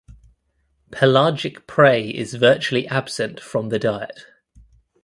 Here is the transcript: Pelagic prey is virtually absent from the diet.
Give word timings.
Pelagic 0.89 1.67
prey 1.67 2.09
is 2.09 2.33
virtually 2.33 2.87
absent 2.87 3.39
from 3.39 3.69
the 3.69 3.77
diet. 3.77 4.25